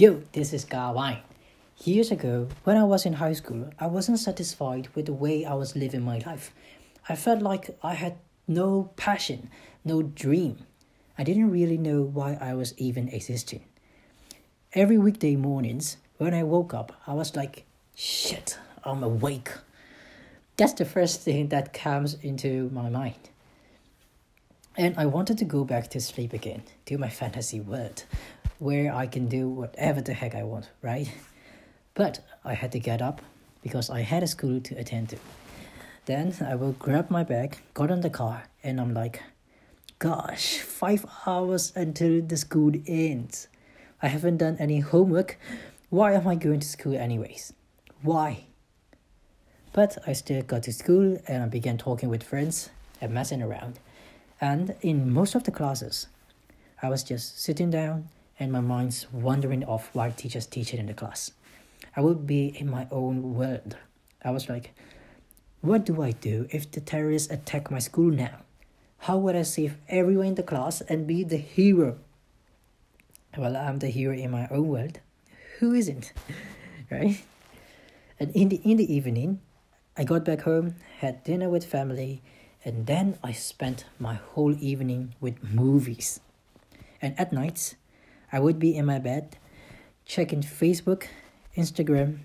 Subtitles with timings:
[0.00, 1.18] Yo, this is Wine.
[1.78, 5.54] Years ago, when I was in high school, I wasn't satisfied with the way I
[5.54, 6.54] was living my life.
[7.08, 8.14] I felt like I had
[8.46, 9.50] no passion,
[9.84, 10.58] no dream.
[11.18, 13.64] I didn't really know why I was even existing.
[14.72, 17.64] Every weekday mornings, when I woke up, I was like,
[17.96, 19.50] shit, I'm awake.
[20.56, 23.30] That's the first thing that comes into my mind.
[24.76, 28.04] And I wanted to go back to sleep again, to my fantasy world,
[28.58, 31.10] where I can do whatever the heck I want, right?
[31.94, 33.22] But I had to get up
[33.60, 35.18] because I had a school to attend to.
[36.06, 39.20] Then I will grab my bag, got on the car, and I'm like,
[39.98, 43.48] gosh, five hours until the school ends.
[44.00, 45.38] I haven't done any homework.
[45.90, 47.52] Why am I going to school anyways?
[48.02, 48.44] Why?
[49.72, 53.80] But I still got to school and I began talking with friends and messing around.
[54.40, 56.06] And in most of the classes,
[56.80, 60.86] I was just sitting down and my mind's wandering off while teachers teach it in
[60.86, 61.32] the class.
[61.96, 63.76] I would be in my own world.
[64.22, 64.72] I was like,
[65.60, 68.42] what do I do if the terrorists attack my school now?
[68.98, 71.98] How would I save everyone in the class and be the hero?
[73.36, 75.00] Well, I'm the hero in my own world.
[75.58, 76.12] Who isn't?
[76.90, 77.22] right?
[78.20, 79.40] And in the in the evening,
[79.96, 82.22] I got back home, had dinner with family,
[82.64, 86.20] and then I spent my whole evening with movies.
[87.00, 87.76] And at nights,
[88.32, 89.36] I would be in my bed,
[90.04, 91.06] checking Facebook,
[91.56, 92.18] Instagram,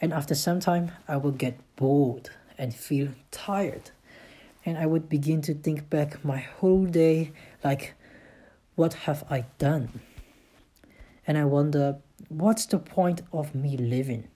[0.00, 3.90] and after some time, I would get bored and feel tired.
[4.64, 7.94] And I would begin to think back my whole day like,
[8.76, 10.00] what have I done?
[11.26, 14.28] And I wonder, what's the point of me living?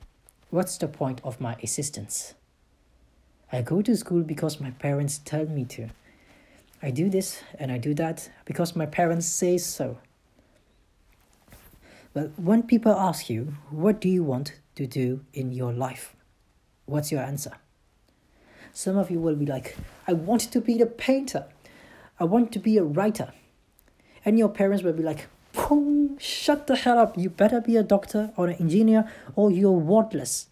[0.50, 2.34] What's the point of my existence?
[3.50, 5.88] I go to school because my parents tell me to.
[6.82, 9.98] I do this and I do that because my parents say so.
[12.14, 16.16] But when people ask you, what do you want to do in your life?
[16.86, 17.52] What's your answer?
[18.72, 19.76] Some of you will be like,
[20.08, 21.44] I want to be a painter.
[22.18, 23.32] I want to be a writer.
[24.24, 27.18] And your parents will be like, Boom, shut the hell up.
[27.18, 30.48] You better be a doctor or an engineer or you're worthless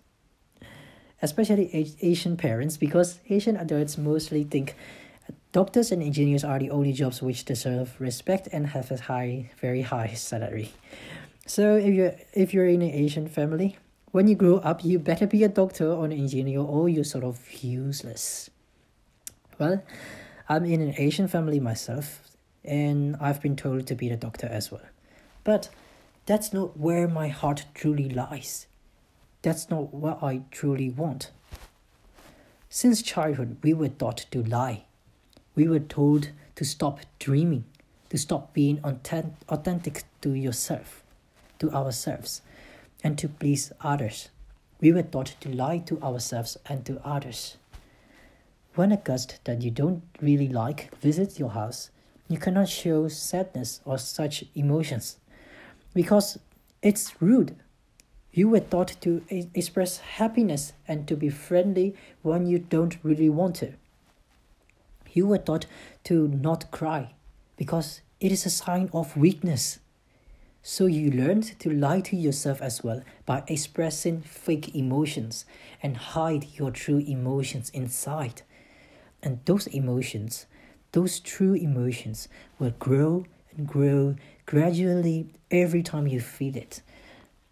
[1.22, 4.74] especially Asian parents, because Asian adults mostly think
[5.52, 9.82] doctors and engineers are the only jobs which deserve respect and have a high, very
[9.82, 10.72] high salary.
[11.52, 13.76] So if you're if you're in an Asian family,
[14.10, 17.24] when you grow up, you better be a doctor or an engineer, or you're sort
[17.24, 18.48] of useless.
[19.58, 19.82] Well,
[20.48, 22.22] I'm in an Asian family myself,
[22.64, 24.86] and I've been told to be a doctor as well.
[25.44, 25.68] But
[26.24, 28.66] that's not where my heart truly lies.
[29.42, 31.32] That's not what I truly want.
[32.70, 34.84] Since childhood, we were taught to lie.
[35.54, 37.64] We were told to stop dreaming,
[38.08, 41.02] to stop being authentic to yourself,
[41.62, 42.42] to ourselves,
[43.02, 44.28] and to please others.
[44.80, 47.56] We were taught to lie to ourselves and to others.
[48.74, 51.90] When a guest that you don't really like visits your house,
[52.28, 55.16] you cannot show sadness or such emotions
[55.94, 56.38] because
[56.82, 57.56] it's rude
[58.32, 63.56] you were taught to express happiness and to be friendly when you don't really want
[63.56, 63.74] to.
[65.12, 65.66] You were taught
[66.04, 67.12] to not cry
[67.58, 69.80] because it is a sign of weakness.
[70.64, 75.44] So you learned to lie to yourself as well by expressing fake emotions
[75.82, 78.42] and hide your true emotions inside.
[79.24, 80.46] And those emotions,
[80.92, 82.28] those true emotions,
[82.60, 84.14] will grow and grow
[84.46, 86.80] gradually every time you feel it.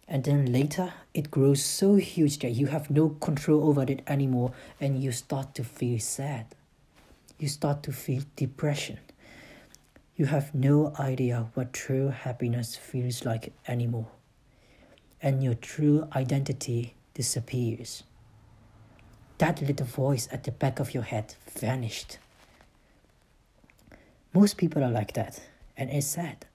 [0.07, 4.53] And then later it grows so huge that you have no control over it anymore
[4.79, 6.45] and you start to feel sad.
[7.37, 8.99] You start to feel depression
[10.21, 14.05] you have no idea what true happiness feels like anymore
[15.19, 18.03] and your true identity disappears
[19.39, 22.19] that little voice at the back of your head vanished
[24.31, 25.41] most people are like that
[25.75, 26.45] and it's sad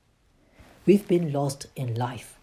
[0.86, 2.38] we've been lost in life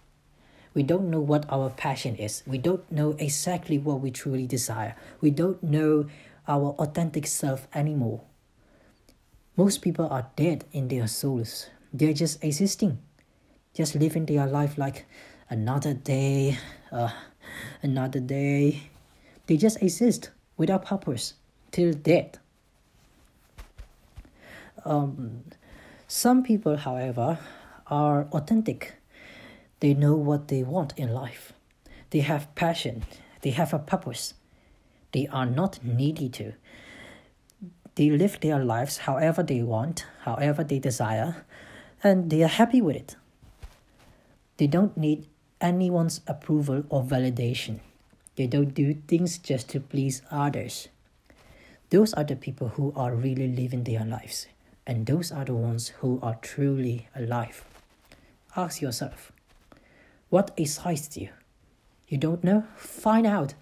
[0.74, 2.42] we don't know what our passion is.
[2.48, 4.96] We don't know exactly what we truly desire.
[5.22, 6.08] We don't know
[6.48, 8.22] our authentic self anymore.
[9.56, 11.68] Most people are dead in their souls.
[11.94, 12.98] They're just existing,
[13.74, 15.06] just living their life like
[15.50, 16.58] another day,
[16.92, 17.12] uh,
[17.82, 18.90] another day.
[19.48, 21.36] They just exist without purpose
[21.72, 22.38] till death.
[24.86, 25.44] Um,
[26.08, 27.40] some people, however,
[27.88, 28.94] are authentic
[29.84, 31.52] they know what they want in life.
[32.12, 33.04] They have passion.
[33.42, 34.34] They have a purpose.
[35.12, 36.54] They are not needy to.
[37.96, 41.46] They live their lives however they want, however they desire,
[42.04, 43.16] and they are happy with it.
[44.58, 45.28] They don't need
[45.62, 47.80] anyone's approval or validation.
[48.36, 50.90] They don't do things just to please others.
[51.92, 54.48] Those are the people who are really living their lives,
[54.88, 57.64] and those are the ones who are truly alive.
[58.56, 59.32] Ask yourself
[60.34, 61.30] what excites you?
[62.08, 62.66] You don't know?
[62.76, 63.54] Find out.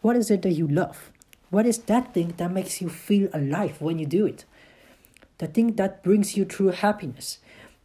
[0.00, 1.12] What is it that you love?
[1.50, 4.44] What is that thing that makes you feel alive when you do it?
[5.38, 7.38] The thing that brings you true happiness,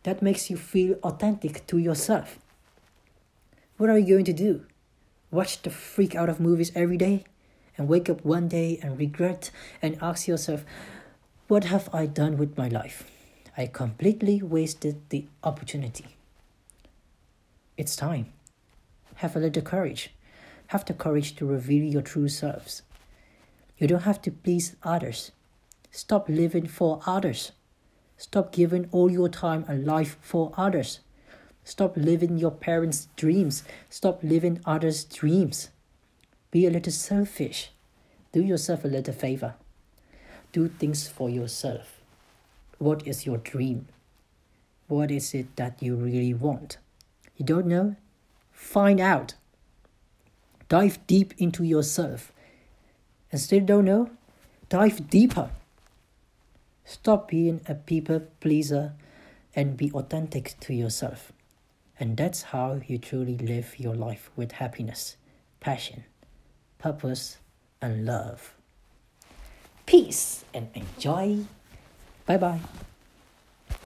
[0.03, 2.39] that makes you feel authentic to yourself.
[3.77, 4.65] What are you going to do?
[5.31, 7.23] Watch the freak out of movies every day
[7.77, 9.49] and wake up one day and regret
[9.81, 10.65] and ask yourself,
[11.47, 13.09] what have I done with my life?
[13.55, 16.17] I completely wasted the opportunity.
[17.77, 18.33] It's time.
[19.15, 20.11] Have a little courage.
[20.67, 22.81] Have the courage to reveal your true selves.
[23.77, 25.31] You don't have to please others.
[25.91, 27.51] Stop living for others.
[28.17, 30.99] Stop giving all your time and life for others.
[31.63, 33.63] Stop living your parents' dreams.
[33.89, 35.69] Stop living others' dreams.
[36.51, 37.71] Be a little selfish.
[38.31, 39.55] Do yourself a little favor.
[40.51, 42.01] Do things for yourself.
[42.79, 43.87] What is your dream?
[44.87, 46.77] What is it that you really want?
[47.37, 47.95] You don't know?
[48.51, 49.35] Find out.
[50.67, 52.32] Dive deep into yourself.
[53.33, 54.11] And still don't know?
[54.69, 55.49] Dive deeper.
[56.85, 58.93] Stop being a people pleaser
[59.55, 61.31] and be authentic to yourself.
[61.99, 65.17] And that's how you truly live your life with happiness,
[65.59, 66.03] passion,
[66.77, 67.37] purpose,
[67.81, 68.53] and love.
[69.87, 71.39] Peace and enjoy.
[72.27, 72.59] Bye bye.